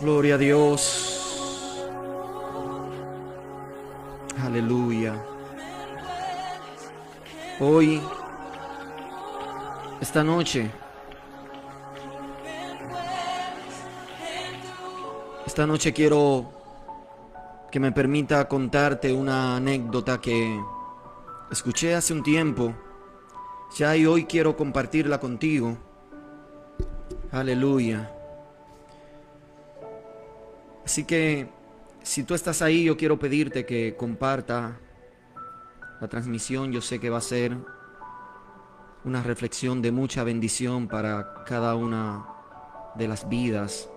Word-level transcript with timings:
Gloria 0.00 0.34
a 0.34 0.38
Dios. 0.38 1.86
Aleluya. 4.44 5.14
Hoy, 7.58 8.02
esta 9.98 10.22
noche, 10.22 10.70
esta 15.46 15.66
noche 15.66 15.94
quiero 15.94 16.52
que 17.70 17.80
me 17.80 17.90
permita 17.90 18.46
contarte 18.46 19.10
una 19.14 19.56
anécdota 19.56 20.20
que 20.20 20.60
escuché 21.50 21.94
hace 21.94 22.12
un 22.12 22.22
tiempo. 22.22 22.74
Ya 23.78 23.96
y 23.96 24.04
hoy 24.04 24.26
quiero 24.26 24.56
compartirla 24.56 25.18
contigo. 25.18 25.78
Aleluya. 27.32 28.15
Así 30.86 31.02
que 31.02 31.48
si 32.04 32.22
tú 32.22 32.34
estás 32.34 32.62
ahí, 32.62 32.84
yo 32.84 32.96
quiero 32.96 33.18
pedirte 33.18 33.66
que 33.66 33.96
comparta 33.96 34.78
la 36.00 36.06
transmisión. 36.06 36.70
Yo 36.70 36.80
sé 36.80 37.00
que 37.00 37.10
va 37.10 37.18
a 37.18 37.20
ser 37.20 37.56
una 39.04 39.20
reflexión 39.20 39.82
de 39.82 39.90
mucha 39.90 40.22
bendición 40.22 40.86
para 40.86 41.42
cada 41.44 41.74
una 41.74 42.24
de 42.94 43.08
las 43.08 43.28
vidas 43.28 43.88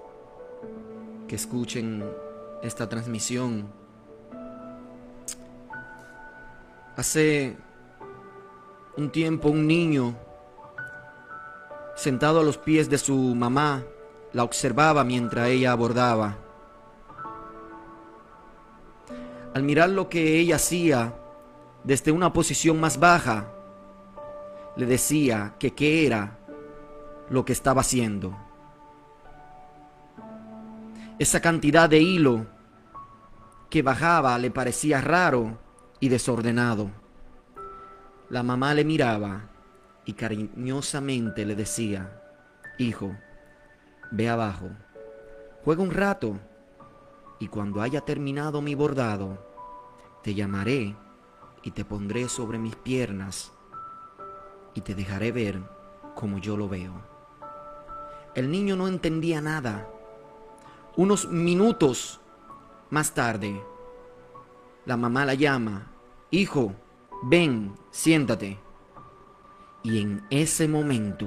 que 1.28 1.36
escuchen 1.36 2.04
esta 2.64 2.90
transmisión. 2.90 3.72
Hace 6.98 7.56
un 8.98 9.12
tiempo 9.12 9.50
un 9.50 9.67
niño 9.67 10.16
sentado 11.95 12.40
a 12.40 12.44
los 12.44 12.58
pies 12.58 12.90
de 12.90 12.98
su 12.98 13.16
mamá 13.36 13.84
la 14.34 14.44
observaba 14.44 15.03
mientras 15.03 15.50
ella 15.50 15.72
abordaba. 15.72 16.48
Al 19.60 19.66
mirar 19.66 19.90
lo 19.90 20.08
que 20.08 20.40
ella 20.40 20.56
hacía 20.56 21.14
desde 21.84 22.14
una 22.14 22.32
posición 22.32 22.80
más 22.80 22.98
baja, 22.98 23.52
le 24.78 24.86
decía 24.86 25.56
que 25.60 25.72
qué 25.72 26.08
era 26.08 26.38
lo 27.30 27.44
que 27.44 27.52
estaba 27.52 27.82
haciendo. 27.82 28.38
Esa 31.20 31.42
cantidad 31.42 31.90
de 31.90 32.00
hilo 32.00 32.46
que 33.70 33.82
bajaba 33.82 34.38
le 34.38 34.50
parecía 34.50 35.02
raro 35.02 35.58
y 36.00 36.08
desordenado. 36.08 36.90
La 38.30 38.44
mamá 38.44 38.74
le 38.74 38.86
miraba 38.86 39.42
y 40.06 40.14
cariñosamente 40.14 41.46
le 41.46 41.56
decía, 41.56 42.18
hijo, 42.78 43.14
ve 44.10 44.30
abajo, 44.30 44.70
juega 45.66 45.84
un 45.84 45.92
rato 45.92 46.40
y 47.40 47.50
cuando 47.50 47.82
haya 47.82 48.00
terminado 48.00 48.62
mi 48.62 48.74
bordado, 48.74 49.48
te 50.23 50.34
llamaré 50.34 50.95
y 51.64 51.72
te 51.72 51.86
pondré 51.86 52.30
sobre 52.30 52.58
mis 52.58 52.75
piernas 52.75 53.52
y 54.73 54.81
te 54.81 54.95
dejaré 54.95 55.31
ver 55.31 55.62
como 56.16 56.38
yo 56.38 56.58
lo 56.58 56.67
veo. 56.67 56.94
El 58.36 58.52
niño 58.52 58.75
no 58.75 58.88
entendía 58.88 59.42
nada. 59.42 59.88
Unos 60.95 61.30
minutos 61.30 62.20
más 62.90 63.14
tarde, 63.14 63.62
la 64.86 64.97
mamá 64.97 65.25
la 65.25 65.34
llama, 65.34 65.92
hijo, 66.31 66.73
ven, 67.23 67.75
siéntate. 67.92 68.59
Y 69.84 70.02
en 70.02 70.25
ese 70.30 70.67
momento, 70.67 71.25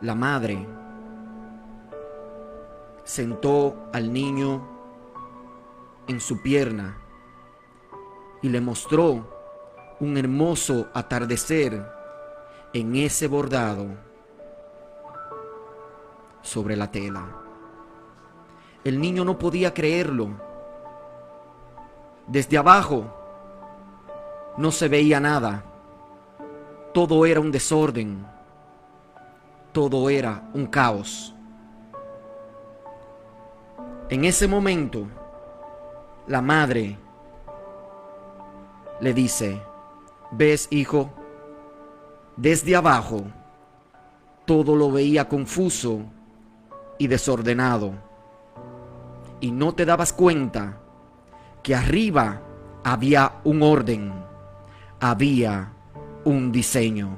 la 0.00 0.14
madre 0.14 0.66
sentó 3.04 3.90
al 3.92 4.12
niño 4.12 4.71
en 6.06 6.20
su 6.20 6.42
pierna 6.42 6.98
y 8.42 8.48
le 8.48 8.60
mostró 8.60 9.96
un 10.00 10.16
hermoso 10.16 10.88
atardecer 10.94 11.86
en 12.72 12.96
ese 12.96 13.28
bordado 13.28 13.86
sobre 16.42 16.76
la 16.76 16.90
tela. 16.90 17.24
El 18.84 19.00
niño 19.00 19.24
no 19.24 19.38
podía 19.38 19.72
creerlo. 19.72 20.30
Desde 22.26 22.58
abajo 22.58 23.04
no 24.56 24.72
se 24.72 24.88
veía 24.88 25.20
nada. 25.20 25.64
Todo 26.92 27.24
era 27.24 27.38
un 27.38 27.52
desorden. 27.52 28.26
Todo 29.72 30.10
era 30.10 30.50
un 30.52 30.66
caos. 30.66 31.34
En 34.08 34.24
ese 34.24 34.48
momento, 34.48 35.06
la 36.26 36.40
madre 36.40 36.98
le 39.00 39.12
dice, 39.12 39.60
ves 40.30 40.68
hijo, 40.70 41.10
desde 42.36 42.76
abajo 42.76 43.24
todo 44.44 44.76
lo 44.76 44.90
veía 44.90 45.28
confuso 45.28 46.02
y 46.98 47.06
desordenado. 47.06 47.92
Y 49.40 49.50
no 49.50 49.74
te 49.74 49.84
dabas 49.84 50.12
cuenta 50.12 50.78
que 51.62 51.74
arriba 51.74 52.40
había 52.84 53.40
un 53.44 53.62
orden, 53.62 54.12
había 55.00 55.72
un 56.24 56.52
diseño. 56.52 57.16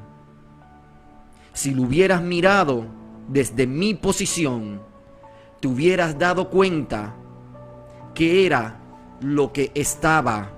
Si 1.53 1.75
lo 1.75 1.83
hubieras 1.83 2.23
mirado 2.23 2.87
desde 3.29 3.67
mi 3.67 3.95
posición, 3.95 4.81
te 5.61 5.69
hubieras 5.69 6.19
dado 6.19 6.51
cuenta 6.51 7.15
que 8.15 8.47
era 8.47 8.81
lo 9.25 9.55
que 9.55 9.73
estaba 9.75 10.51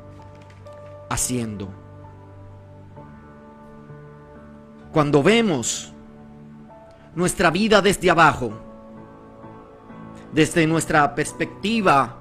haciendo. 1.08 1.68
Cuando 4.92 5.22
vemos 5.22 5.92
nuestra 7.14 7.50
vida 7.52 7.80
desde 7.80 8.10
abajo, 8.10 8.50
desde 10.32 10.66
nuestra 10.66 11.14
perspectiva, 11.14 12.16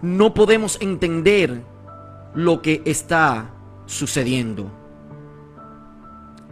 no 0.00 0.32
podemos 0.32 0.80
entender 0.80 1.60
lo 2.34 2.62
que 2.62 2.80
está 2.84 3.50
sucediendo. 3.86 4.70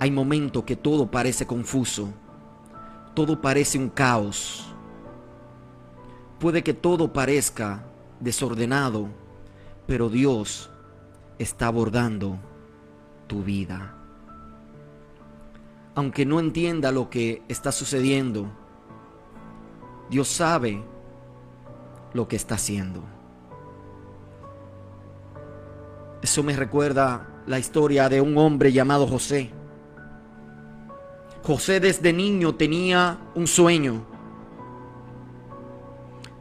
Hay 0.00 0.10
momentos 0.10 0.64
que 0.64 0.74
todo 0.74 1.08
parece 1.08 1.46
confuso, 1.46 2.08
todo 3.14 3.40
parece 3.40 3.78
un 3.78 3.88
caos. 3.88 4.64
Puede 6.40 6.64
que 6.64 6.74
todo 6.74 7.12
parezca 7.12 7.84
desordenado, 8.20 9.08
pero 9.86 10.08
Dios 10.08 10.70
está 11.38 11.66
abordando 11.68 12.38
tu 13.26 13.42
vida. 13.42 13.94
Aunque 15.94 16.24
no 16.24 16.40
entienda 16.40 16.92
lo 16.92 17.10
que 17.10 17.42
está 17.48 17.72
sucediendo, 17.72 18.50
Dios 20.10 20.28
sabe 20.28 20.82
lo 22.12 22.28
que 22.28 22.36
está 22.36 22.54
haciendo. 22.54 23.02
Eso 26.22 26.42
me 26.42 26.56
recuerda 26.56 27.42
la 27.46 27.58
historia 27.58 28.08
de 28.08 28.20
un 28.20 28.36
hombre 28.38 28.72
llamado 28.72 29.06
José. 29.06 29.50
José 31.42 31.80
desde 31.80 32.12
niño 32.12 32.54
tenía 32.54 33.18
un 33.34 33.46
sueño 33.46 34.04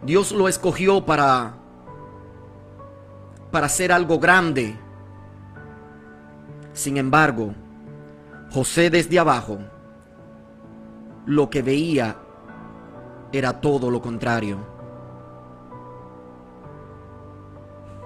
Dios 0.08 0.32
lo 0.32 0.48
escogió 0.48 1.06
para 1.06 1.56
para 3.52 3.68
hacer 3.68 3.92
algo 3.92 4.20
grande. 4.20 4.78
Sin 6.74 6.98
embargo, 6.98 7.54
José 8.52 8.90
desde 8.90 9.20
abajo 9.20 9.60
lo 11.26 11.50
que 11.50 11.62
veía 11.62 12.16
era 13.32 13.60
todo 13.60 13.92
lo 13.92 14.02
contrario. 14.02 14.58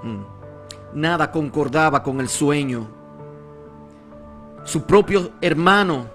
Hmm. 0.03 0.23
Nada 0.93 1.31
concordaba 1.31 2.01
con 2.01 2.19
el 2.19 2.27
sueño. 2.27 2.87
Su 4.63 4.83
propio 4.83 5.31
hermano 5.41 6.05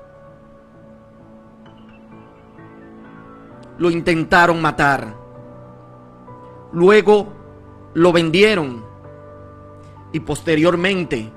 lo 3.78 3.90
intentaron 3.90 4.61
matar. 4.61 5.14
Luego 6.73 7.28
lo 7.94 8.12
vendieron 8.12 8.86
y 10.12 10.20
posteriormente, 10.20 11.31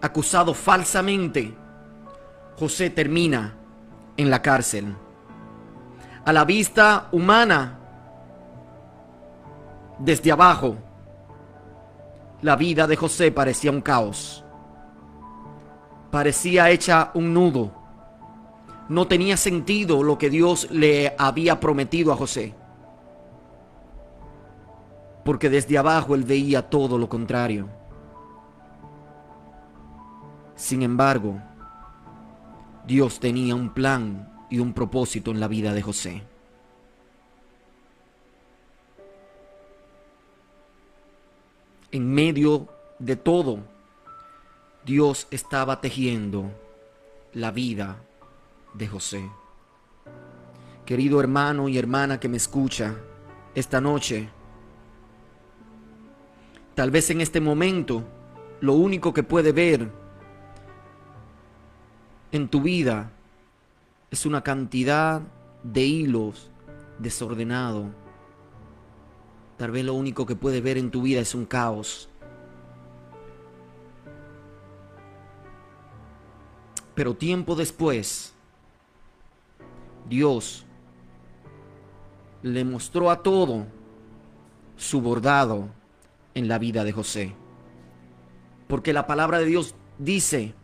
acusado 0.00 0.54
falsamente, 0.54 1.54
José 2.58 2.90
termina 2.90 3.54
en 4.16 4.30
la 4.30 4.42
cárcel. 4.42 4.94
A 6.24 6.32
la 6.32 6.44
vista 6.44 7.08
humana, 7.12 7.78
desde 9.98 10.32
abajo, 10.32 10.76
la 12.42 12.56
vida 12.56 12.86
de 12.86 12.96
José 12.96 13.32
parecía 13.32 13.70
un 13.70 13.80
caos. 13.80 14.44
Parecía 16.10 16.70
hecha 16.70 17.10
un 17.14 17.32
nudo. 17.34 17.72
no 18.88 19.06
tenía 19.06 19.38
sentido 19.38 20.02
lo 20.02 20.18
que 20.18 20.28
Dios 20.28 20.68
le 20.70 21.14
había 21.18 21.58
prometido 21.58 22.12
a 22.12 22.16
José. 22.16 22.54
Porque 25.24 25.48
desde 25.48 25.78
abajo 25.78 26.14
él 26.14 26.24
veía 26.24 26.68
todo 26.68 26.98
lo 26.98 27.08
contrario. 27.08 27.68
Sin 30.54 30.82
embargo, 30.82 31.40
Dios 32.86 33.18
tenía 33.18 33.54
un 33.54 33.70
plan 33.70 34.46
y 34.50 34.58
un 34.58 34.72
propósito 34.72 35.30
en 35.30 35.40
la 35.40 35.48
vida 35.48 35.72
de 35.72 35.82
José. 35.82 36.22
En 41.90 42.12
medio 42.12 42.68
de 42.98 43.16
todo, 43.16 43.58
Dios 44.84 45.26
estaba 45.30 45.80
tejiendo 45.80 46.50
la 47.32 47.50
vida 47.50 47.96
de 48.74 48.86
José. 48.86 49.30
Querido 50.84 51.20
hermano 51.20 51.68
y 51.68 51.78
hermana 51.78 52.20
que 52.20 52.28
me 52.28 52.36
escucha 52.36 52.94
esta 53.54 53.80
noche, 53.80 54.28
tal 56.74 56.90
vez 56.90 57.10
en 57.10 57.20
este 57.20 57.40
momento 57.40 58.02
lo 58.60 58.74
único 58.74 59.12
que 59.12 59.22
puede 59.22 59.52
ver 59.52 59.90
en 62.32 62.48
tu 62.48 62.62
vida 62.62 63.10
es 64.10 64.26
una 64.26 64.42
cantidad 64.42 65.22
de 65.62 65.82
hilos 65.82 66.50
desordenado. 66.98 67.86
Tal 69.56 69.70
vez 69.70 69.84
lo 69.84 69.94
único 69.94 70.26
que 70.26 70.34
puede 70.34 70.60
ver 70.60 70.78
en 70.78 70.90
tu 70.90 71.02
vida 71.02 71.20
es 71.20 71.34
un 71.34 71.46
caos. 71.46 72.08
Pero 76.94 77.14
tiempo 77.14 77.54
después, 77.54 78.32
Dios 80.08 80.64
le 82.42 82.64
mostró 82.64 83.10
a 83.10 83.22
todo 83.22 83.66
su 84.76 85.00
bordado 85.00 85.68
en 86.34 86.48
la 86.48 86.58
vida 86.58 86.84
de 86.84 86.92
José. 86.92 87.34
Porque 88.66 88.92
la 88.92 89.06
palabra 89.06 89.38
de 89.38 89.46
Dios 89.46 89.74
dice 89.98 90.54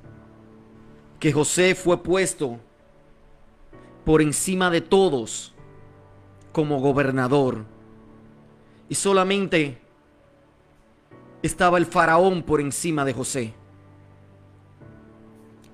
que 1.18 1.32
José 1.32 1.74
fue 1.74 2.02
puesto 2.02 2.58
por 4.04 4.22
encima 4.22 4.70
de 4.70 4.80
todos 4.80 5.54
como 6.52 6.80
gobernador. 6.80 7.64
Y 8.88 8.94
solamente 8.94 9.78
estaba 11.42 11.78
el 11.78 11.86
faraón 11.86 12.42
por 12.42 12.60
encima 12.60 13.04
de 13.04 13.12
José. 13.12 13.54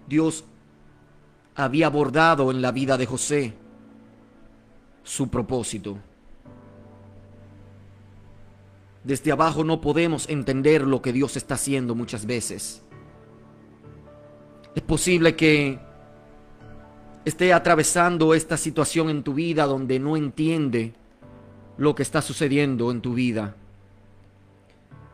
Dios 0.06 0.44
había 1.54 1.88
bordado 1.88 2.50
en 2.50 2.60
la 2.60 2.70
vida 2.70 2.96
de 2.98 3.06
José 3.06 3.54
su 5.02 5.28
propósito. 5.28 5.98
Desde 9.06 9.30
abajo 9.30 9.62
no 9.62 9.80
podemos 9.80 10.28
entender 10.28 10.82
lo 10.82 11.00
que 11.00 11.12
Dios 11.12 11.36
está 11.36 11.54
haciendo 11.54 11.94
muchas 11.94 12.26
veces. 12.26 12.82
Es 14.74 14.82
posible 14.82 15.36
que 15.36 15.78
esté 17.24 17.52
atravesando 17.52 18.34
esta 18.34 18.56
situación 18.56 19.08
en 19.08 19.22
tu 19.22 19.34
vida 19.34 19.64
donde 19.64 20.00
no 20.00 20.16
entiende 20.16 20.92
lo 21.78 21.94
que 21.94 22.02
está 22.02 22.20
sucediendo 22.20 22.90
en 22.90 23.00
tu 23.00 23.14
vida. 23.14 23.54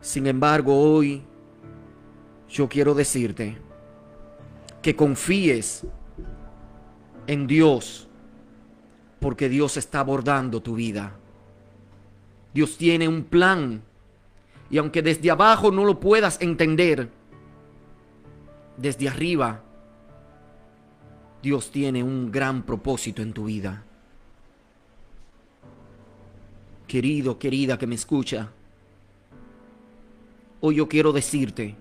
Sin 0.01 0.25
embargo, 0.25 0.75
hoy 0.75 1.21
yo 2.49 2.67
quiero 2.67 2.95
decirte 2.95 3.59
que 4.81 4.95
confíes 4.95 5.85
en 7.27 7.45
Dios 7.45 8.07
porque 9.19 9.49
Dios 9.49 9.77
está 9.77 9.99
abordando 9.99 10.63
tu 10.63 10.73
vida. 10.73 11.15
Dios 12.53 12.77
tiene 12.77 13.07
un 13.07 13.23
plan 13.23 13.81
y 14.69 14.77
aunque 14.77 15.01
desde 15.01 15.31
abajo 15.31 15.71
no 15.71 15.85
lo 15.85 15.99
puedas 15.99 16.39
entender, 16.41 17.09
desde 18.77 19.07
arriba 19.09 19.61
Dios 21.41 21.71
tiene 21.71 22.01
un 22.03 22.31
gran 22.31 22.63
propósito 22.63 23.21
en 23.21 23.33
tu 23.33 23.45
vida. 23.45 23.83
Querido, 26.87 27.37
querida 27.39 27.77
que 27.77 27.87
me 27.87 27.95
escucha, 27.95 28.49
hoy 30.61 30.75
yo 30.75 30.87
quiero 30.87 31.11
decirte 31.11 31.75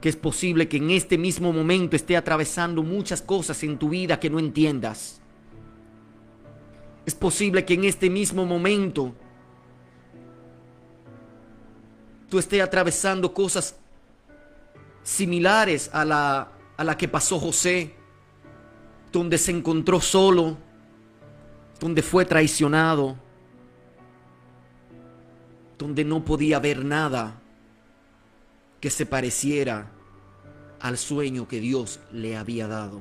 que 0.00 0.08
es 0.08 0.16
posible 0.16 0.68
que 0.68 0.78
en 0.78 0.90
este 0.90 1.18
mismo 1.18 1.52
momento 1.52 1.96
esté 1.96 2.16
atravesando 2.16 2.82
muchas 2.82 3.20
cosas 3.20 3.62
en 3.62 3.78
tu 3.78 3.90
vida 3.90 4.18
que 4.18 4.30
no 4.30 4.38
entiendas. 4.38 5.20
Es 7.04 7.14
posible 7.14 7.64
que 7.64 7.74
en 7.74 7.84
este 7.84 8.08
mismo 8.08 8.46
momento 8.46 9.14
tú 12.30 12.38
estés 12.38 12.62
atravesando 12.62 13.34
cosas 13.34 13.74
similares 15.02 15.90
a 15.92 16.04
la, 16.04 16.48
a 16.76 16.84
la 16.84 16.96
que 16.96 17.08
pasó 17.08 17.38
José, 17.38 17.94
donde 19.12 19.36
se 19.36 19.50
encontró 19.50 20.00
solo, 20.00 20.56
donde 21.80 22.02
fue 22.02 22.24
traicionado, 22.24 23.16
donde 25.76 26.04
no 26.04 26.24
podía 26.24 26.60
ver 26.60 26.84
nada 26.84 27.40
que 28.80 28.90
se 28.90 29.04
pareciera 29.06 29.90
al 30.78 30.96
sueño 30.96 31.48
que 31.48 31.60
Dios 31.60 31.98
le 32.12 32.36
había 32.36 32.68
dado. 32.68 33.00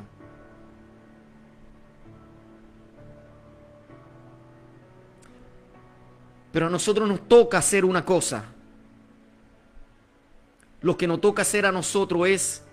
Pero 6.51 6.65
a 6.65 6.69
nosotros 6.69 7.07
nos 7.07 7.27
toca 7.27 7.59
hacer 7.59 7.85
una 7.85 8.03
cosa. 8.03 8.45
Lo 10.81 10.97
que 10.97 11.07
nos 11.07 11.19
toca 11.19 11.41
hacer 11.41 11.65
a 11.65 11.71
nosotros 11.71 12.27
es 12.27 12.63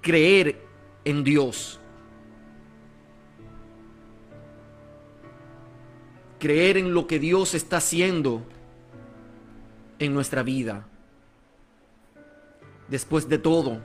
creer 0.00 0.60
en 1.04 1.22
Dios. 1.22 1.80
Creer 6.38 6.76
en 6.76 6.94
lo 6.94 7.06
que 7.06 7.18
Dios 7.18 7.54
está 7.54 7.78
haciendo 7.78 8.42
en 9.98 10.14
nuestra 10.14 10.42
vida. 10.42 10.86
Después 12.88 13.28
de 13.28 13.38
todo, 13.38 13.80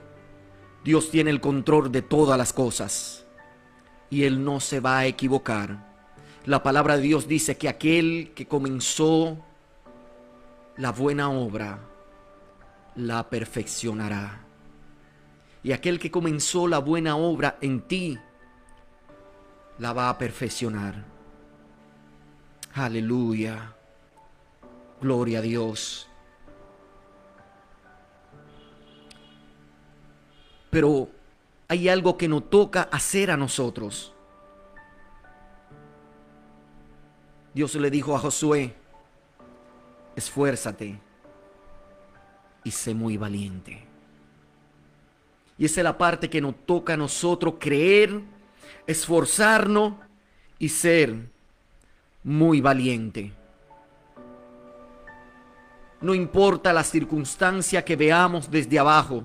Dios 0.84 1.10
tiene 1.10 1.30
el 1.30 1.40
control 1.40 1.90
de 1.90 2.02
todas 2.02 2.38
las 2.38 2.52
cosas 2.52 3.24
y 4.10 4.24
Él 4.24 4.44
no 4.44 4.60
se 4.60 4.80
va 4.80 4.98
a 4.98 5.06
equivocar. 5.06 5.92
La 6.44 6.62
palabra 6.62 6.96
de 6.96 7.02
Dios 7.02 7.28
dice 7.28 7.56
que 7.56 7.68
aquel 7.68 8.32
que 8.34 8.46
comenzó 8.46 9.38
la 10.76 10.92
buena 10.92 11.30
obra, 11.30 11.78
la 12.96 13.28
perfeccionará. 13.28 14.40
Y 15.62 15.72
aquel 15.72 15.98
que 15.98 16.10
comenzó 16.10 16.66
la 16.66 16.78
buena 16.78 17.16
obra 17.16 17.56
en 17.60 17.82
ti, 17.82 18.18
la 19.78 19.92
va 19.92 20.08
a 20.08 20.18
perfeccionar. 20.18 21.04
Aleluya. 22.74 23.74
Gloria 25.00 25.38
a 25.38 25.42
Dios. 25.42 26.08
Pero 30.70 31.08
hay 31.68 31.88
algo 31.88 32.16
que 32.16 32.28
nos 32.28 32.48
toca 32.48 32.82
hacer 32.82 33.30
a 33.30 33.36
nosotros. 33.36 34.14
Dios 37.54 37.74
le 37.74 37.90
dijo 37.90 38.16
a 38.16 38.18
Josué, 38.18 38.74
esfuérzate 40.16 41.11
y 42.64 42.70
sé 42.70 42.94
muy 42.94 43.16
valiente. 43.16 43.84
Y 45.58 45.64
esa 45.66 45.80
es 45.80 45.84
la 45.84 45.98
parte 45.98 46.30
que 46.30 46.40
nos 46.40 46.54
toca 46.66 46.94
a 46.94 46.96
nosotros 46.96 47.54
creer, 47.58 48.20
esforzarnos 48.86 49.94
y 50.58 50.68
ser 50.68 51.30
muy 52.24 52.60
valiente. 52.60 53.32
No 56.00 56.14
importa 56.14 56.72
la 56.72 56.82
circunstancia 56.82 57.84
que 57.84 57.94
veamos 57.94 58.50
desde 58.50 58.78
abajo. 58.78 59.22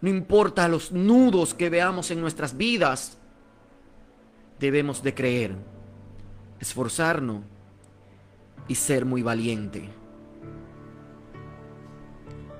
No 0.00 0.08
importa 0.08 0.68
los 0.68 0.92
nudos 0.92 1.54
que 1.54 1.70
veamos 1.70 2.10
en 2.12 2.20
nuestras 2.20 2.56
vidas. 2.56 3.18
Debemos 4.60 5.02
de 5.02 5.12
creer, 5.12 5.56
esforzarnos 6.60 7.42
y 8.68 8.76
ser 8.76 9.04
muy 9.04 9.22
valiente. 9.22 9.90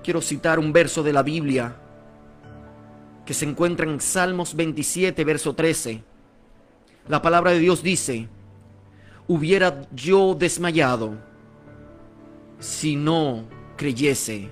Quiero 0.07 0.23
citar 0.23 0.61
un 0.61 0.73
verso 0.73 1.03
de 1.03 1.13
la 1.13 1.25
Biblia 1.25 1.75
que 3.25 3.35
se 3.35 3.45
encuentra 3.45 3.91
en 3.91 4.01
Salmos 4.01 4.55
27, 4.55 5.25
verso 5.25 5.53
13. 5.53 6.01
La 7.09 7.21
palabra 7.21 7.51
de 7.51 7.59
Dios 7.59 7.83
dice, 7.83 8.29
hubiera 9.27 9.83
yo 9.91 10.37
desmayado 10.37 11.15
si 12.61 12.95
no 12.95 13.47
creyese 13.77 14.49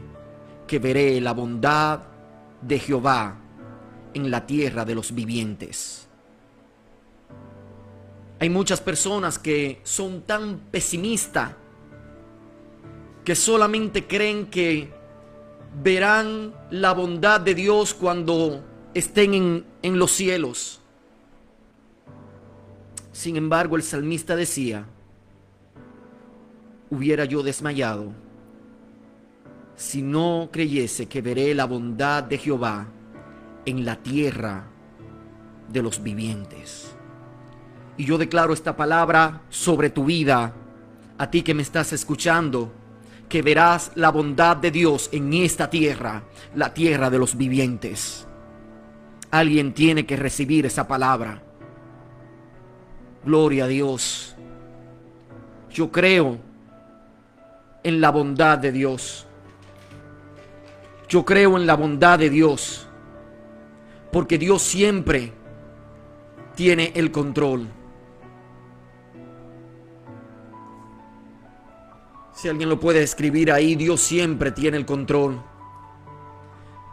que 0.66 0.80
veré 0.80 1.20
la 1.20 1.30
bondad 1.30 2.00
de 2.60 2.80
Jehová 2.80 3.36
en 4.12 4.32
la 4.32 4.46
tierra 4.46 4.84
de 4.84 4.96
los 4.96 5.14
vivientes. 5.14 6.08
Hay 8.40 8.50
muchas 8.50 8.80
personas 8.80 9.38
que 9.38 9.80
son 9.84 10.22
tan 10.22 10.58
pesimistas 10.72 11.52
que 13.24 13.36
solamente 13.36 14.08
creen 14.08 14.46
que 14.46 15.03
verán 15.82 16.54
la 16.70 16.92
bondad 16.92 17.40
de 17.40 17.54
Dios 17.54 17.94
cuando 17.94 18.64
estén 18.94 19.34
en, 19.34 19.64
en 19.82 19.98
los 19.98 20.12
cielos. 20.12 20.80
Sin 23.12 23.36
embargo, 23.36 23.76
el 23.76 23.82
salmista 23.82 24.36
decía, 24.36 24.86
hubiera 26.90 27.24
yo 27.24 27.42
desmayado 27.42 28.12
si 29.76 30.02
no 30.02 30.50
creyese 30.52 31.06
que 31.06 31.20
veré 31.20 31.54
la 31.54 31.64
bondad 31.64 32.22
de 32.22 32.38
Jehová 32.38 32.86
en 33.66 33.84
la 33.84 33.96
tierra 33.96 34.66
de 35.72 35.82
los 35.82 36.02
vivientes. 36.02 36.94
Y 37.96 38.04
yo 38.04 38.18
declaro 38.18 38.52
esta 38.52 38.76
palabra 38.76 39.42
sobre 39.48 39.90
tu 39.90 40.04
vida, 40.04 40.54
a 41.18 41.30
ti 41.30 41.42
que 41.42 41.54
me 41.54 41.62
estás 41.62 41.92
escuchando, 41.92 42.72
que 43.34 43.42
verás 43.42 43.90
la 43.96 44.12
bondad 44.12 44.56
de 44.58 44.70
Dios 44.70 45.08
en 45.10 45.34
esta 45.34 45.68
tierra, 45.68 46.22
la 46.54 46.72
tierra 46.72 47.10
de 47.10 47.18
los 47.18 47.36
vivientes. 47.36 48.28
Alguien 49.32 49.74
tiene 49.74 50.06
que 50.06 50.14
recibir 50.14 50.66
esa 50.66 50.86
palabra. 50.86 51.42
Gloria 53.24 53.64
a 53.64 53.66
Dios. 53.66 54.36
Yo 55.68 55.90
creo 55.90 56.38
en 57.82 58.00
la 58.00 58.10
bondad 58.10 58.56
de 58.56 58.70
Dios. 58.70 59.26
Yo 61.08 61.24
creo 61.24 61.56
en 61.56 61.66
la 61.66 61.74
bondad 61.74 62.20
de 62.20 62.30
Dios. 62.30 62.86
Porque 64.12 64.38
Dios 64.38 64.62
siempre 64.62 65.32
tiene 66.54 66.92
el 66.94 67.10
control. 67.10 67.66
Si 72.44 72.50
alguien 72.50 72.68
lo 72.68 72.78
puede 72.78 73.02
escribir 73.02 73.50
ahí, 73.50 73.74
Dios 73.74 74.02
siempre 74.02 74.52
tiene 74.52 74.76
el 74.76 74.84
control. 74.84 75.42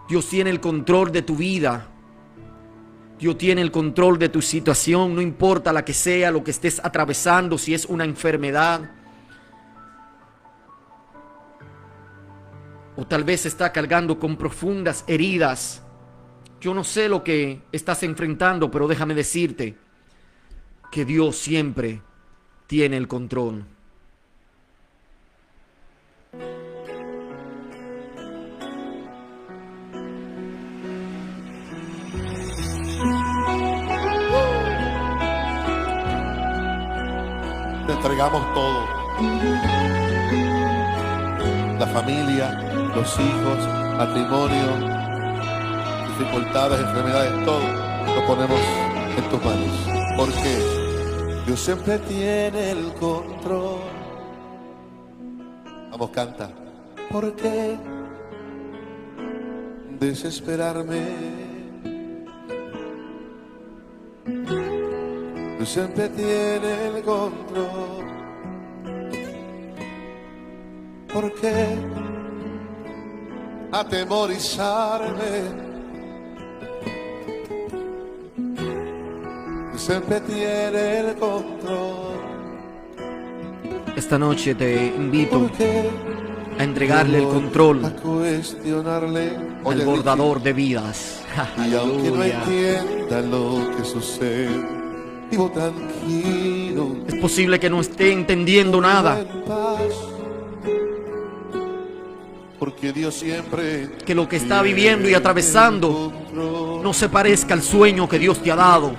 Dios 0.08 0.30
tiene 0.30 0.50
el 0.50 0.62
control 0.62 1.12
de 1.12 1.24
tu 1.24 1.36
vida. 1.36 1.90
Dios 3.20 3.38
tiene 3.38 3.60
el 3.62 3.70
control 3.70 4.18
de 4.18 4.30
tu 4.30 4.42
situación, 4.42 5.14
no 5.14 5.20
importa 5.20 5.74
la 5.74 5.84
que 5.84 5.94
sea, 5.94 6.32
lo 6.32 6.42
que 6.42 6.52
estés 6.52 6.80
atravesando, 6.82 7.58
si 7.58 7.74
es 7.74 7.86
una 7.86 8.06
enfermedad. 8.06 8.92
O 12.96 13.06
tal 13.06 13.26
vez 13.26 13.46
está 13.46 13.74
cargando 13.74 14.18
con 14.18 14.38
profundas 14.38 15.04
heridas. 15.06 15.84
Yo 16.62 16.74
no 16.74 16.86
sé 16.86 17.10
lo 17.10 17.26
que 17.26 17.62
estás 17.74 18.04
enfrentando, 18.04 18.72
pero 18.72 18.88
déjame 18.88 19.16
decirte 19.16 19.76
que 20.90 21.04
Dios 21.04 21.36
siempre 21.36 22.02
tiene 22.68 22.96
el 22.96 23.10
control. 23.10 23.66
Entregamos 38.02 38.42
todo. 38.56 38.88
La 41.78 41.86
familia, 41.86 42.50
los 42.96 43.20
hijos, 43.20 43.60
matrimonio, 43.96 44.68
dificultades, 46.08 46.80
enfermedades, 46.80 47.46
todo 47.46 47.62
lo 48.16 48.26
ponemos 48.26 48.60
en 49.18 49.30
tus 49.30 49.46
manos. 49.46 50.18
Porque 50.18 51.44
Dios 51.46 51.60
siempre 51.60 52.00
tiene 52.00 52.72
el 52.72 52.92
control. 52.94 53.82
Vamos, 55.92 56.10
canta. 56.10 56.50
¿Por 57.12 57.36
qué 57.36 57.78
desesperarme? 60.00 61.41
Siempre 65.74 66.10
tiene 66.10 66.88
el 66.88 67.04
control. 67.04 68.04
¿Por 71.14 71.34
qué 71.40 71.66
atemorizarme? 73.72 75.62
siempre 79.78 80.20
tiene 80.22 81.00
el 81.00 81.16
control. 81.16 82.20
Esta 83.96 84.20
noche 84.20 84.54
te 84.54 84.88
invito 84.88 85.40
¿Por 85.40 85.52
qué 85.54 85.90
a 86.60 86.64
entregarle 86.64 87.20
el 87.20 87.30
control 87.30 87.86
a 87.86 87.96
cuestionarle 87.96 89.38
al 89.66 89.86
bordador 89.86 90.44
de 90.44 90.54
vidas. 90.54 91.24
Y 91.58 91.74
aunque 91.74 92.12
no 92.12 92.24
entienda 92.24 93.22
lo 93.22 93.76
que 93.76 93.86
sucede, 93.86 94.81
vivo 95.32 95.50
tranquilo. 95.50 96.98
Es 97.08 97.16
posible 97.16 97.60
que 97.60 97.70
no 97.70 97.80
esté 97.80 98.12
entendiendo 98.12 98.82
nada, 98.82 99.26
porque 102.60 102.92
Dios 102.92 103.16
siempre 103.16 103.90
que 104.06 104.14
lo 104.14 104.28
que 104.28 104.36
está 104.36 104.62
viviendo 104.62 105.10
y 105.10 105.14
atravesando 105.14 106.12
no 106.84 106.94
se 106.94 107.10
parezca 107.10 107.54
al 107.54 107.62
sueño 107.62 108.08
que 108.08 108.20
Dios 108.20 108.44
te 108.44 108.52
ha 108.52 108.56
dado, 108.56 108.94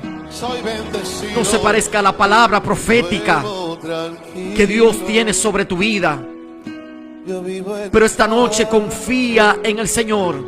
no 1.36 1.44
se 1.44 1.58
parezca 1.58 1.98
a 1.98 2.02
la 2.02 2.16
palabra 2.16 2.62
profética 2.62 3.44
que 4.56 4.66
Dios 4.66 5.04
tiene 5.06 5.34
sobre 5.34 5.66
tu 5.66 5.76
vida. 5.76 6.20
Pero 7.92 8.04
esta 8.04 8.26
noche 8.26 8.66
confía 8.66 9.58
en 9.62 9.78
el 9.78 9.86
Señor. 9.86 10.42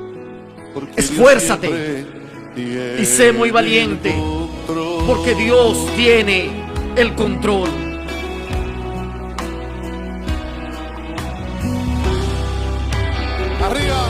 esfuérzate 0.97 2.05
y 2.57 3.05
sé 3.05 3.33
muy 3.33 3.51
valiente, 3.51 4.15
control. 4.67 5.05
Porque 5.07 5.35
Dios 5.35 5.87
tiene 5.97 6.51
el 6.97 7.15
control. 7.15 7.69
Arriba. 13.63 14.09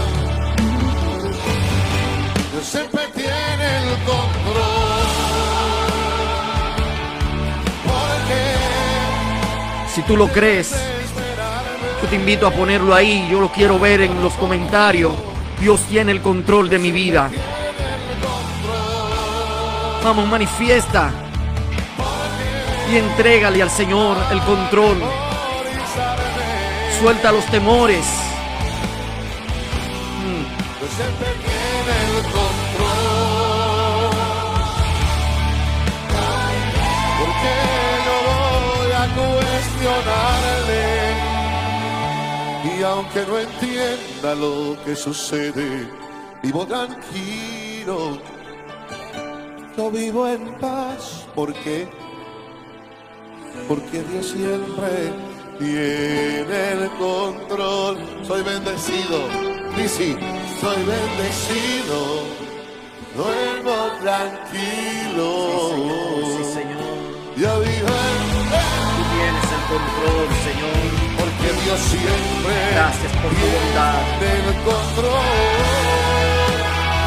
Dios 2.53 2.65
siempre 2.65 3.03
tiene 3.15 3.77
el 3.79 3.95
control. 4.05 4.25
Porque 7.85 8.43
Si 9.95 10.03
tú 10.03 10.17
lo 10.17 10.29
crees, 10.29 10.75
yo 12.03 12.09
te 12.09 12.17
invito 12.17 12.47
a 12.47 12.51
ponerlo 12.51 12.95
ahí. 12.95 13.29
Yo 13.31 13.41
lo 13.41 13.51
quiero 13.51 13.79
ver 13.79 14.03
en 14.03 14.23
los 14.23 14.33
comentarios. 14.35 15.13
Dios 15.61 15.81
tiene 15.89 16.13
el 16.13 16.21
control 16.21 16.69
de 16.69 16.79
mi 16.79 16.91
vida. 16.91 17.31
Vamos, 20.05 20.29
manifiesta. 20.29 21.11
Y 22.93 22.97
entrégale 22.99 23.63
al 23.63 23.71
Señor 23.71 24.19
el 24.31 24.39
control. 24.43 24.99
Suelta 27.01 27.33
los 27.33 27.47
temores. 27.47 28.05
Porque 37.19 37.53
yo 38.05 38.17
voy 38.29 38.93
a 38.93 39.05
cuestionarle. 39.41 40.85
Y 42.77 42.83
aunque 42.83 43.25
no 43.27 43.39
entienda 43.39 44.35
lo 44.35 44.77
que 44.85 44.95
sucede, 44.95 45.89
vivo 46.43 46.67
tranquilo. 46.67 48.19
Yo 49.77 49.91
vivo 49.91 50.27
en 50.29 50.55
paz. 50.61 51.27
¿Por 51.35 51.53
qué? 51.53 51.89
Porque 53.69 54.03
Dios 54.05 54.27
siempre 54.27 55.13
tiene 55.59 56.73
el 56.73 56.91
control. 56.99 57.97
Soy 58.27 58.43
bendecido. 58.43 59.19
Lisi, 59.77 60.17
soy 60.61 60.77
bendecido. 60.85 61.99
Duermo 63.17 63.77
tranquilo. 64.01 65.31
Sí, 66.37 66.45
Señor. 66.55 66.95
Yo 67.37 67.61
vivo 67.61 67.89
en 67.89 68.51
paz. 68.51 68.75
Tú 68.95 69.03
tienes 69.15 69.49
el 69.57 69.63
control, 69.73 70.29
Señor. 70.47 70.79
Porque 71.19 71.49
Dios 71.65 71.81
siempre 71.81 72.55
Gracias 72.75 73.13
por 73.23 73.31
tu 73.31 73.47
bondad. 73.55 73.99
tiene 74.21 74.49
el 74.49 74.63
control. 74.63 75.27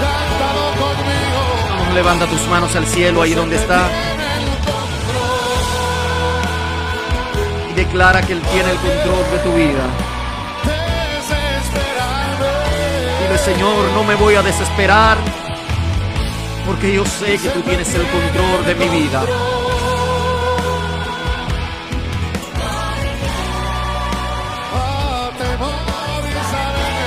Cántalo 0.01 0.65
conmigo. 0.81 1.16
Levanta 1.93 2.27
tus 2.27 2.47
manos 2.47 2.75
al 2.75 2.85
cielo 2.85 3.21
ahí 3.21 3.33
donde 3.33 3.55
está. 3.55 3.89
Y 7.71 7.73
declara 7.73 8.21
que 8.21 8.33
Él 8.33 8.41
tiene 8.51 8.71
el 8.71 8.77
control 8.77 9.31
de 9.31 9.37
tu 9.39 9.53
vida. 9.53 9.83
Dile, 13.21 13.37
Señor, 13.39 13.91
no 13.93 14.03
me 14.03 14.15
voy 14.15 14.35
a 14.35 14.43
desesperar. 14.43 15.17
Porque 16.65 16.93
yo 16.93 17.05
sé 17.05 17.37
que 17.37 17.49
tú 17.49 17.61
tienes 17.61 17.93
el 17.95 18.05
control 18.07 18.65
de 18.65 18.75
mi 18.75 18.89
vida. 18.89 19.23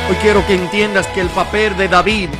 Hoy 0.08 0.16
quiero 0.16 0.44
que 0.46 0.54
entiendas 0.54 1.06
que 1.08 1.20
el 1.20 1.28
papel 1.28 1.76
de 1.76 1.86
David 1.86 2.30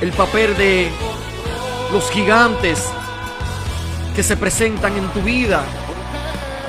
el 0.00 0.12
papel 0.12 0.56
de 0.56 0.90
los 1.92 2.10
gigantes 2.10 2.84
que 4.14 4.22
se 4.22 4.36
presentan 4.36 4.96
en 4.96 5.08
tu 5.08 5.20
vida 5.20 5.64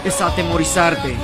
es 0.04 0.22
atemorizarte. 0.22 1.16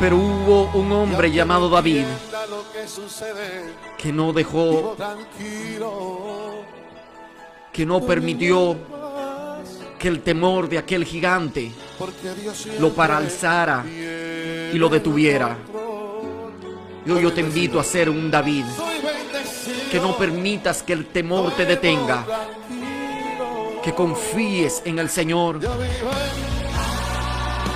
Pero 0.00 0.16
hubo 0.16 0.70
un 0.74 0.90
hombre 0.92 1.30
llamado 1.30 1.68
David 1.68 2.04
que 3.96 4.12
no 4.12 4.32
dejó, 4.32 4.96
que 7.72 7.86
no 7.86 8.00
permitió 8.00 8.76
que 9.98 10.08
el 10.08 10.20
temor 10.20 10.68
de 10.68 10.78
aquel 10.78 11.04
gigante 11.04 11.72
lo 12.80 12.92
paralizara 12.92 13.84
y 13.86 14.76
lo 14.76 14.88
detuviera. 14.88 15.56
Yo, 17.06 17.20
yo 17.20 17.32
te 17.32 17.40
invito 17.40 17.78
a 17.78 17.84
ser 17.84 18.10
un 18.10 18.30
David. 18.30 18.64
Que 19.94 20.00
no 20.00 20.16
permitas 20.16 20.82
que 20.82 20.92
el 20.92 21.06
temor 21.06 21.52
te 21.52 21.64
detenga. 21.64 22.26
Que 23.80 23.94
confíes 23.94 24.82
en 24.84 24.98
el 24.98 25.08
Señor. 25.08 25.60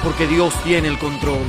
Porque 0.03 0.27
Dios 0.27 0.53
tiene 0.65 0.89
el 0.89 0.99
control. 0.99 1.47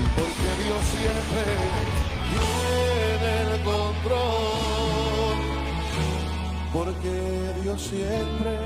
Porque 6.71 7.53
Dios 7.63 7.81
siempre 7.81 8.59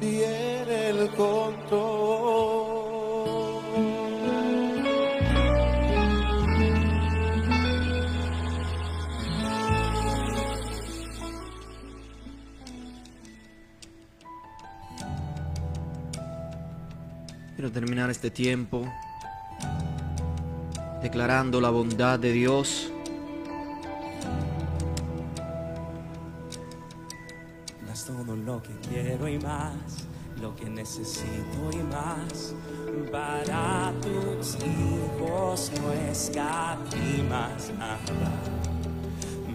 tiene 0.00 0.88
el 0.88 1.10
control. 1.10 2.55
Quiero 17.66 17.80
terminar 17.80 18.10
este 18.10 18.30
tiempo 18.30 18.86
declarando 21.02 21.60
la 21.60 21.70
bondad 21.70 22.16
de 22.16 22.30
Dios. 22.30 22.92
Das 27.84 28.04
todo 28.04 28.36
lo 28.36 28.62
que 28.62 28.70
quiero 28.88 29.26
y 29.26 29.40
más, 29.40 29.74
lo 30.40 30.54
que 30.54 30.70
necesito 30.70 31.72
y 31.72 31.82
más. 31.82 32.54
Para 33.10 33.92
tus 34.00 34.58
hijos 34.62 35.72
no 35.82 35.92
escatimas 36.08 37.72
nada. 37.76 37.98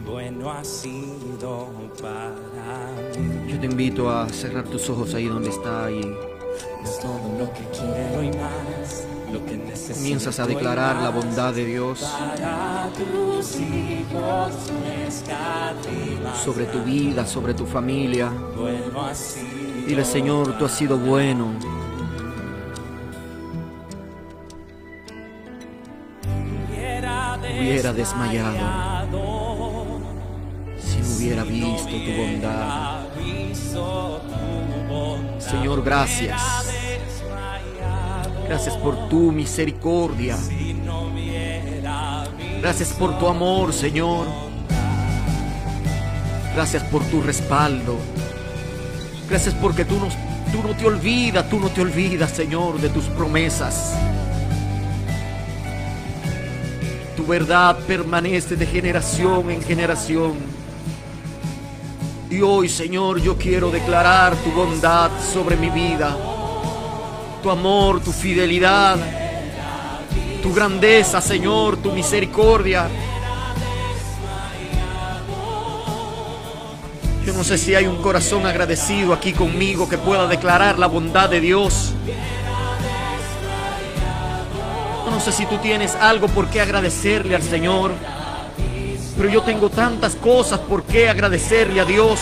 Bueno 0.06 0.52
ha 0.52 0.66
sido 0.66 1.70
para 2.02 2.92
mí. 3.18 3.54
Yo 3.54 3.58
te 3.58 3.68
invito 3.68 4.12
a 4.12 4.28
cerrar 4.28 4.66
tus 4.66 4.90
ojos 4.90 5.14
ahí 5.14 5.28
donde 5.28 5.50
está 5.50 5.90
y 5.90 6.31
Das 6.84 7.00
todo 7.00 7.20
lo 7.38 7.54
que 7.54 7.64
quiero 7.72 8.24
y 8.24 8.32
más, 8.38 9.06
lo 9.32 9.46
que 9.46 9.58
necesito. 9.58 10.00
comienzas 10.00 10.40
a 10.40 10.48
declarar 10.48 10.96
la 10.98 11.10
bondad 11.10 11.54
de 11.54 11.66
Dios 11.66 12.00
sobre 16.44 16.66
tu 16.66 16.84
vida, 16.84 17.26
sobre 17.26 17.54
tu 17.54 17.66
familia. 17.66 18.32
Dile, 19.88 20.06
Señor, 20.06 20.58
tú 20.58 20.66
has 20.66 20.72
sido 20.72 20.98
bueno. 20.98 21.54
Hubiera 27.60 27.94
desmayado 27.94 28.58
si 30.80 30.98
no 30.98 31.16
hubiera 31.16 31.44
visto 31.44 31.90
tu 31.90 32.12
bondad. 32.18 33.02
Señor, 35.52 35.84
gracias. 35.84 36.42
Gracias 38.48 38.78
por 38.78 39.10
tu 39.10 39.34
misericordia. 39.34 40.38
Gracias 42.62 42.94
por 42.94 43.20
tu 43.20 43.28
amor, 43.28 43.74
Señor. 43.74 44.28
Gracias 46.56 46.84
por 46.84 47.04
tu 47.04 47.22
respaldo. 47.22 47.98
Gracias 49.30 49.54
porque 49.56 49.84
tú 49.84 49.96
no, 49.96 50.08
tú 50.54 50.66
no 50.66 50.74
te 50.74 50.86
olvidas, 50.86 51.50
tú 51.50 51.60
no 51.60 51.68
te 51.70 51.82
olvidas, 51.82 52.32
Señor, 52.32 52.80
de 52.80 52.88
tus 52.88 53.06
promesas. 53.06 53.94
Tu 57.18 57.26
verdad 57.26 57.78
permanece 57.88 58.56
de 58.56 58.66
generación 58.66 59.52
en 59.52 59.62
generación. 59.62 60.61
Y 62.32 62.40
hoy, 62.42 62.70
Señor, 62.70 63.20
yo 63.20 63.38
quiero 63.38 63.70
declarar 63.70 64.38
tu 64.38 64.52
bondad 64.52 65.12
sobre 65.34 65.58
mi 65.58 65.70
vida. 65.70 66.16
Tu 67.44 67.52
amor, 67.52 68.00
tu 68.00 68.14
fidelidad, 68.14 68.98
tu 70.42 70.54
grandeza, 70.54 71.20
Señor, 71.20 71.76
tu 71.76 71.92
misericordia. 71.92 72.88
Yo 77.26 77.34
no 77.34 77.44
sé 77.44 77.58
si 77.58 77.76
hay 77.76 77.86
un 77.86 78.02
corazón 78.02 78.46
agradecido 78.46 79.12
aquí 79.12 79.34
conmigo 79.34 79.90
que 79.90 79.98
pueda 79.98 80.26
declarar 80.26 80.80
la 80.80 80.88
bondad 80.88 81.30
de 81.30 81.42
Dios. 81.42 81.92
No 85.12 85.20
sé 85.20 85.34
si 85.34 85.46
tú 85.48 85.58
tienes 85.58 85.96
algo 85.96 86.30
por 86.30 86.48
qué 86.48 86.62
agradecerle 86.62 87.36
al 87.36 87.44
Señor. 87.44 87.92
Pero 89.22 89.34
yo 89.34 89.44
tengo 89.44 89.70
tantas 89.70 90.16
cosas 90.16 90.60
por 90.62 90.82
qué 90.82 91.08
agradecerle 91.08 91.80
a 91.80 91.86
Dios. 91.86 92.20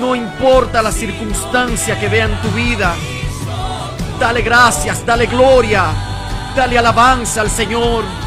No 0.00 0.14
importa 0.14 0.80
la 0.80 0.90
circunstancia 0.90 2.00
que 2.00 2.08
vea 2.08 2.24
en 2.24 2.40
tu 2.40 2.48
vida. 2.52 2.94
Dale 4.18 4.40
gracias, 4.40 5.04
dale 5.04 5.26
gloria, 5.26 5.88
dale 6.56 6.78
alabanza 6.78 7.42
al 7.42 7.50
Señor. 7.50 8.23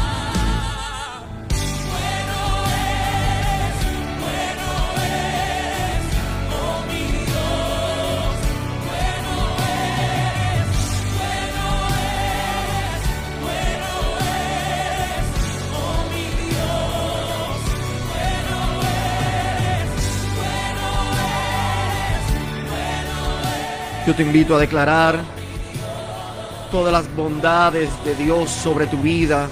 Yo 24.08 24.14
te 24.14 24.22
invito 24.22 24.56
a 24.56 24.58
declarar 24.58 25.22
todas 26.70 26.90
las 26.90 27.14
bondades 27.14 27.90
de 28.06 28.14
Dios 28.14 28.48
sobre 28.48 28.86
tu 28.86 28.96
vida. 28.96 29.50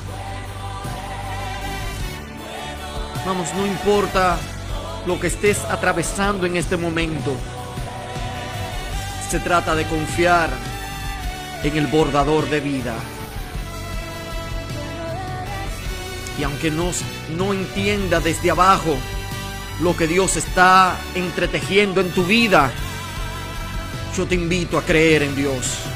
Vamos, 3.27 3.53
no 3.53 3.67
importa 3.67 4.39
lo 5.07 5.21
que 5.21 5.27
estés 5.27 5.59
atravesando 5.67 6.47
en 6.47 6.57
este 6.57 6.79
momento. 6.79 7.37
Se 9.29 9.41
trata 9.41 9.75
de 9.75 9.85
confiar 9.89 10.49
en 11.63 11.77
el 11.77 11.89
bordador 11.89 12.49
de 12.49 12.61
vida. 12.61 12.95
Y 16.41 16.45
aunque 16.45 16.71
no, 16.71 16.93
no 17.37 17.53
entienda 17.53 18.21
desde 18.21 18.53
abajo 18.53 18.97
lo 19.83 19.95
que 19.95 20.07
Dios 20.07 20.39
está 20.39 20.97
entretejiendo 21.15 22.01
en 22.01 22.11
tu 22.13 22.25
vida, 22.25 22.73
yo 24.17 24.27
te 24.27 24.35
invito 24.35 24.79
a 24.79 24.83
creer 24.83 25.23
en 25.23 25.37
Dios. 25.37 25.96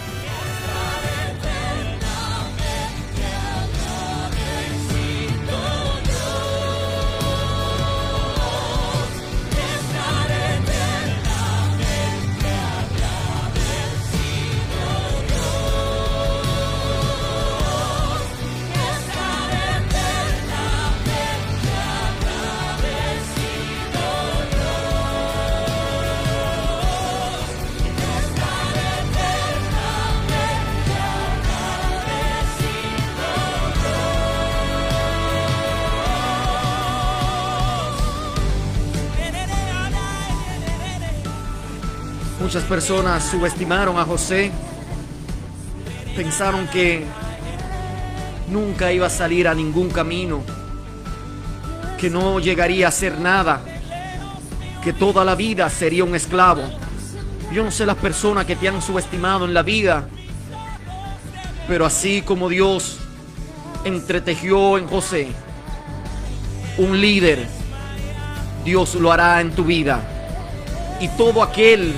Muchas 42.40 42.64
personas 42.64 43.22
subestimaron 43.24 43.98
a 43.98 44.04
José. 44.06 44.50
Pensaron 46.16 46.66
que 46.68 47.04
nunca 48.48 48.90
iba 48.92 49.06
a 49.06 49.10
salir 49.10 49.46
a 49.46 49.54
ningún 49.54 49.90
camino. 49.90 50.40
Que 51.98 52.08
no 52.08 52.40
llegaría 52.40 52.86
a 52.86 52.88
hacer 52.88 53.20
nada. 53.20 53.60
Que 54.82 54.94
toda 54.94 55.22
la 55.22 55.34
vida 55.34 55.68
sería 55.68 56.02
un 56.02 56.14
esclavo. 56.14 56.62
Yo 57.52 57.62
no 57.62 57.70
sé 57.70 57.84
las 57.84 57.96
personas 57.96 58.46
que 58.46 58.56
te 58.56 58.68
han 58.68 58.80
subestimado 58.80 59.44
en 59.44 59.52
la 59.52 59.62
vida. 59.62 60.08
Pero 61.68 61.84
así 61.84 62.22
como 62.22 62.48
Dios 62.48 62.96
entretejió 63.84 64.78
en 64.78 64.88
José 64.88 65.28
un 66.78 66.98
líder, 66.98 67.46
Dios 68.64 68.94
lo 68.94 69.12
hará 69.12 69.42
en 69.42 69.50
tu 69.50 69.64
vida. 69.64 70.00
Y 71.00 71.08
todo 71.08 71.42
aquel 71.42 71.94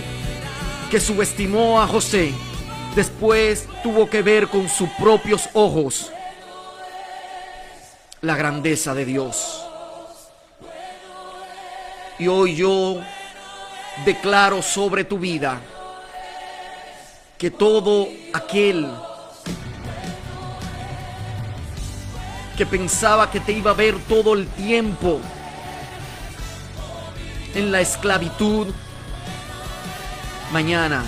que 0.92 1.00
subestimó 1.00 1.81
a 1.81 1.87
José, 1.87 2.35
después 2.94 3.66
tuvo 3.83 4.11
que 4.11 4.20
ver 4.20 4.48
con 4.48 4.68
sus 4.68 4.90
propios 4.90 5.48
ojos 5.55 6.12
la 8.20 8.37
grandeza 8.37 8.92
de 8.92 9.07
Dios. 9.07 9.64
Y 12.18 12.28
hoy 12.28 12.57
yo 12.57 13.00
declaro 14.05 14.61
sobre 14.61 15.05
tu 15.05 15.18
vida 15.18 15.62
que 17.38 17.50
todo 17.50 18.07
aquel 18.35 18.87
que 22.55 22.66
pensaba 22.66 23.31
que 23.31 23.40
te 23.40 23.52
iba 23.52 23.70
a 23.70 23.74
ver 23.74 23.98
todo 24.07 24.35
el 24.35 24.46
tiempo 24.46 25.20
en 27.55 27.72
la 27.72 27.81
esclavitud, 27.81 28.74
mañana 30.53 31.03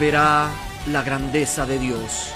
verá 0.00 0.50
la 0.88 1.02
grandeza 1.02 1.64
de 1.66 1.78
Dios. 1.78 2.32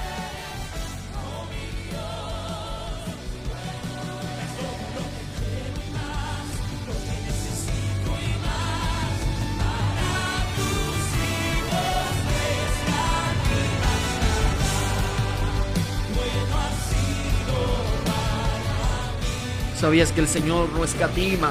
¿Sabías 19.81 20.13
que 20.13 20.21
el 20.21 20.29
Señor 20.29 20.69
no 20.71 20.85
escatima 20.85 21.51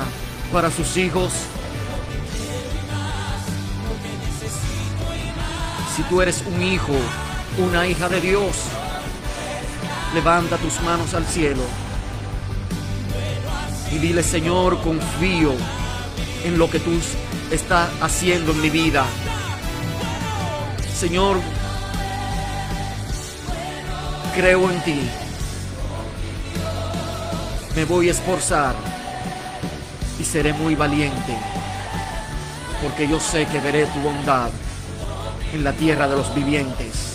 para 0.52 0.72
sus 0.72 0.96
hijos? 0.98 1.34
Tú 6.10 6.22
eres 6.22 6.44
un 6.46 6.62
hijo, 6.62 6.94
una 7.58 7.88
hija 7.88 8.10
de 8.10 8.22
Dios, 8.22 8.56
levanta 10.14 10.58
tus 10.58 10.82
manos 10.82 11.14
al 11.14 11.26
cielo 11.26 11.64
y 13.92 13.98
dile, 13.98 14.24
Señor, 14.24 14.82
confío 14.82 15.54
en 16.44 16.58
lo 16.58 16.70
que 16.70 16.80
tú 16.80 16.92
estás 17.52 17.90
haciendo 18.02 18.52
en 18.52 18.62
mi 18.62 18.70
vida. 18.70 19.06
Señor, 20.98 21.38
creo 24.36 24.70
en 24.70 24.82
ti. 24.84 25.10
Me 27.76 27.86
voy 27.86 28.10
a 28.10 28.12
esforzar 28.12 28.76
y 30.20 30.24
seré 30.24 30.54
muy 30.54 30.76
valiente, 30.76 31.38
porque 32.82 33.08
yo 33.08 33.20
sé 33.20 33.46
que 33.48 33.60
veré 33.60 33.86
tu 33.88 34.00
bondad 34.00 34.50
en 35.56 35.64
la 35.64 35.72
tierra 35.72 36.08
de 36.10 36.18
los 36.18 36.36
vivientes. 36.36 37.14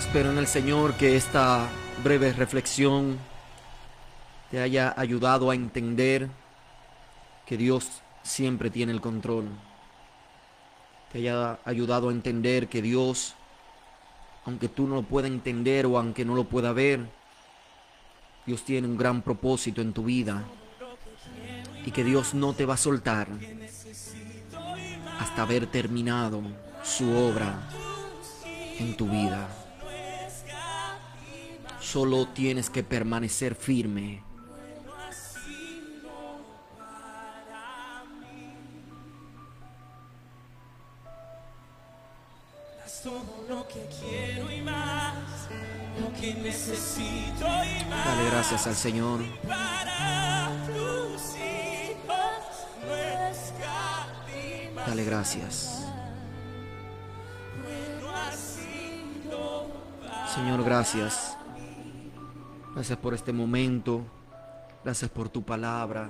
Espero 0.00 0.30
en 0.30 0.38
el 0.38 0.46
Señor 0.46 0.94
que 0.94 1.16
esta 1.16 1.68
breve 2.02 2.32
reflexión 2.32 3.18
te 4.50 4.60
haya 4.60 4.92
ayudado 4.96 5.50
a 5.50 5.54
entender 5.54 6.28
que 7.46 7.56
Dios 7.56 8.02
siempre 8.22 8.70
tiene 8.70 8.92
el 8.92 9.00
control. 9.00 9.48
Te 11.10 11.18
haya 11.18 11.58
ayudado 11.64 12.08
a 12.08 12.12
entender 12.12 12.68
que 12.68 12.82
Dios, 12.82 13.34
aunque 14.44 14.68
tú 14.68 14.86
no 14.86 14.96
lo 14.96 15.02
puedas 15.02 15.30
entender 15.30 15.86
o 15.86 15.98
aunque 15.98 16.24
no 16.24 16.34
lo 16.34 16.44
pueda 16.44 16.72
ver, 16.72 17.00
Dios 18.46 18.64
tiene 18.64 18.88
un 18.88 18.96
gran 18.96 19.22
propósito 19.22 19.80
en 19.80 19.92
tu 19.92 20.04
vida 20.04 20.44
y 21.84 21.90
que 21.90 22.04
Dios 22.04 22.34
no 22.34 22.52
te 22.52 22.66
va 22.66 22.74
a 22.74 22.78
soltar 22.78 23.28
hasta 25.18 25.42
haber 25.42 25.66
terminado 25.66 26.42
su 26.82 27.10
obra 27.10 27.54
en 28.78 28.96
tu 28.96 29.08
vida. 29.08 29.61
Solo 31.92 32.26
tienes 32.28 32.70
que 32.70 32.82
permanecer 32.82 33.54
firme. 33.54 34.24
todo 43.02 43.44
lo 43.46 43.68
que 43.68 43.86
quiero 44.00 44.50
y 44.50 44.62
más, 44.62 45.14
lo 46.00 46.18
que 46.18 46.32
necesito 46.32 47.44
y 47.44 47.84
más. 47.90 48.06
Dale 48.06 48.30
gracias 48.30 48.66
al 48.66 48.74
Señor. 48.74 49.20
Dale 54.86 55.04
gracias. 55.04 55.84
Señor, 60.34 60.64
gracias. 60.64 61.36
Gracias 62.74 62.98
por 62.98 63.12
este 63.12 63.34
momento. 63.34 64.02
Gracias 64.82 65.10
por 65.10 65.28
tu 65.28 65.42
palabra. 65.42 66.08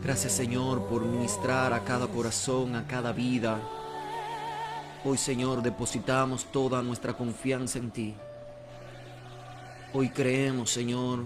Gracias, 0.00 0.32
Señor, 0.32 0.86
por 0.86 1.04
ministrar 1.04 1.72
a 1.72 1.82
cada 1.82 2.06
corazón, 2.06 2.76
a 2.76 2.86
cada 2.86 3.10
vida. 3.10 3.60
Hoy, 5.04 5.18
Señor, 5.18 5.62
depositamos 5.62 6.44
toda 6.52 6.80
nuestra 6.80 7.12
confianza 7.12 7.80
en 7.80 7.90
ti. 7.90 8.14
Hoy 9.92 10.10
creemos, 10.10 10.70
Señor, 10.70 11.24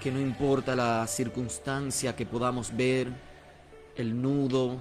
que 0.00 0.10
no 0.10 0.18
importa 0.18 0.74
la 0.74 1.06
circunstancia 1.06 2.16
que 2.16 2.26
podamos 2.26 2.76
ver, 2.76 3.12
el 3.94 4.20
nudo, 4.20 4.78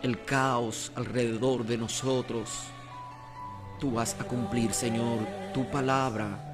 el 0.00 0.24
caos 0.24 0.92
alrededor 0.94 1.64
de 1.66 1.76
nosotros, 1.76 2.50
tú 3.80 3.94
vas 3.94 4.14
a 4.20 4.24
cumplir, 4.24 4.72
Señor, 4.72 5.26
tu 5.52 5.68
palabra 5.68 6.47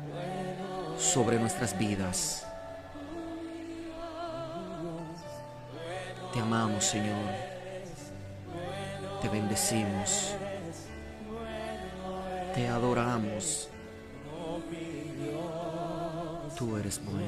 sobre 0.99 1.39
nuestras 1.39 1.77
vidas. 1.79 2.47
Te 6.33 6.41
amamos, 6.41 6.85
Señor. 6.85 7.31
Te 9.23 9.29
bendecimos. 9.29 10.35
Te 12.55 12.69
adoramos. 12.69 13.69
Tú 16.57 16.77
eres 16.77 17.01
bueno. 17.05 17.21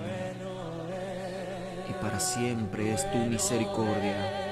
Y 1.89 1.93
para 2.03 2.21
siempre 2.21 2.93
es 2.93 3.11
tu 3.11 3.19
misericordia. 3.19 4.46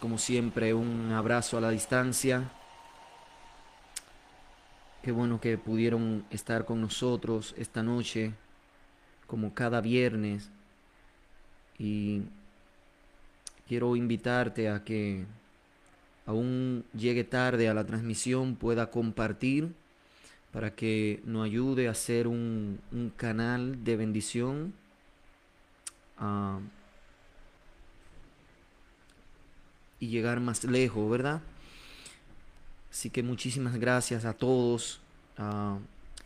Como 0.00 0.18
siempre 0.18 0.74
un 0.74 1.12
abrazo 1.12 1.58
a 1.58 1.60
la 1.60 1.70
distancia. 1.70 2.50
Qué 5.02 5.12
bueno 5.12 5.40
que 5.40 5.56
pudieron 5.56 6.24
estar 6.30 6.66
con 6.66 6.80
nosotros 6.80 7.54
esta 7.56 7.82
noche, 7.82 8.32
como 9.26 9.54
cada 9.54 9.80
viernes. 9.80 10.50
Y 11.78 12.22
quiero 13.66 13.96
invitarte 13.96 14.68
a 14.68 14.84
que 14.84 15.24
aún 16.26 16.84
llegue 16.92 17.24
tarde 17.24 17.68
a 17.68 17.74
la 17.74 17.84
transmisión 17.84 18.56
pueda 18.56 18.90
compartir 18.90 19.72
para 20.52 20.74
que 20.74 21.22
nos 21.24 21.44
ayude 21.46 21.88
a 21.88 21.94
ser 21.94 22.26
un, 22.26 22.80
canal 23.16 23.82
de 23.84 23.96
bendición. 23.96 24.74
Y 30.00 30.08
llegar 30.08 30.40
más 30.40 30.64
lejos, 30.64 31.08
¿verdad? 31.10 31.42
Así 32.90 33.10
que 33.10 33.22
muchísimas 33.22 33.78
gracias 33.78 34.24
a 34.24 34.32
todos, 34.32 35.00
a 35.38 35.78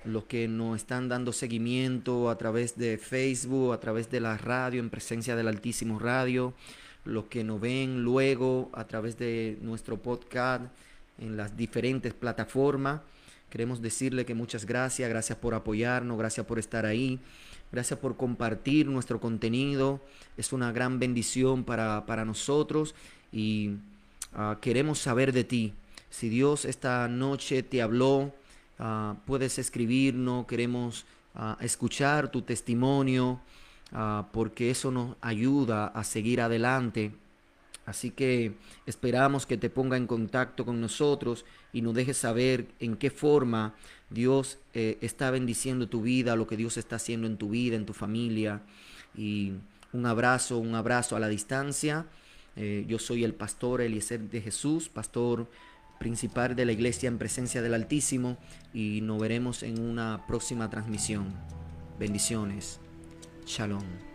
los 0.05 0.25
que 0.25 0.49
nos 0.49 0.77
están 0.77 1.09
dando 1.09 1.33
seguimiento 1.33 2.31
a 2.31 2.39
través 2.39 2.77
de 2.79 2.97
Facebook, 2.99 3.73
a 3.73 3.81
través 3.81 4.11
de 4.11 4.21
la 4.21 4.39
radio, 4.39 4.81
en 4.81 4.91
presencia 4.91 5.37
del 5.37 5.49
Altísimo 5.49 5.99
Radio, 5.99 6.55
los 7.05 7.25
que 7.25 7.45
nos 7.45 7.61
ven 7.61 8.03
luego 8.03 8.71
a 8.73 8.85
través 8.85 9.19
de 9.19 9.59
nuestro 9.61 9.99
podcast 9.99 10.65
en 11.19 11.37
las 11.37 11.57
diferentes 11.57 12.15
plataformas. 12.15 13.01
Queremos 13.51 13.83
decirle 13.83 14.25
que 14.25 14.35
muchas 14.35 14.65
gracias, 14.65 15.09
gracias 15.09 15.39
por 15.39 15.55
apoyarnos, 15.55 16.19
gracias 16.19 16.47
por 16.47 16.59
estar 16.59 16.87
ahí, 16.87 17.21
gracias 17.71 17.99
por 17.99 18.17
compartir 18.17 18.87
nuestro 18.87 19.21
contenido. 19.21 20.01
Es 20.37 20.53
una 20.53 20.73
gran 20.73 20.99
bendición 20.99 21.65
para, 21.65 22.05
para 22.07 22.25
nosotros 22.25 22.95
y 23.35 23.73
ah, 24.33 24.59
queremos 24.61 25.01
saber 25.01 25.33
de 25.33 25.43
ti. 25.43 25.75
Si 26.09 26.29
Dios 26.29 26.65
esta 26.65 27.09
noche 27.09 27.65
te 27.65 27.83
habló, 27.83 28.33
ah, 28.79 29.17
puedes 29.27 29.59
escribirnos, 29.59 30.47
queremos 30.47 31.05
ah, 31.35 31.59
escuchar 31.61 32.31
tu 32.31 32.43
testimonio, 32.43 33.41
porque 34.33 34.71
eso 34.71 34.91
nos 34.91 35.17
ayuda 35.21 35.87
a 35.87 36.03
seguir 36.03 36.41
adelante. 36.41 37.13
Así 37.87 38.11
que 38.11 38.55
esperamos 38.87 39.47
que 39.47 39.57
te 39.57 39.71
ponga 39.71 39.97
en 39.97 40.07
contacto 40.07 40.65
con 40.65 40.81
nosotros 40.81 41.45
y 41.73 41.83
nos 41.83 41.95
dejes 41.95 42.17
saber 42.17 42.67
en 42.81 42.97
qué 42.97 43.11
forma 43.11 43.75
Dios 44.11 44.59
eh, 44.73 44.99
está 45.01 45.31
bendiciendo 45.31 45.89
tu 45.89 46.03
vida, 46.03 46.35
lo 46.35 46.47
que 46.47 46.57
Dios 46.57 46.77
está 46.77 46.97
haciendo 46.97 47.27
en 47.27 47.37
tu 47.37 47.51
vida, 47.51 47.77
en 47.77 47.87
tu 47.87 47.93
familia. 47.93 48.63
Y 49.17 49.53
un 49.93 50.07
abrazo, 50.07 50.59
un 50.59 50.75
abrazo 50.75 51.15
a 51.15 51.21
la 51.21 51.29
distancia. 51.29 52.07
Eh, 52.57 52.85
yo 52.87 52.99
soy 52.99 53.25
el 53.25 53.35
pastor 53.35 53.81
Eliezer 53.81 54.21
de 54.21 54.41
Jesús, 54.41 54.89
pastor 54.89 55.51
principal 55.99 56.55
de 56.57 56.65
la 56.65 56.73
iglesia 56.73 57.09
en 57.09 57.19
presencia 57.19 57.63
del 57.63 57.75
Altísimo 57.75 58.37
y 58.73 59.01
nos 59.01 59.21
veremos 59.21 59.63
en 59.63 59.81
una 59.81 60.25
próxima 60.27 60.69
transmisión. 60.71 61.33
Bendiciones. 61.99 62.81
Shalom. 63.47 64.14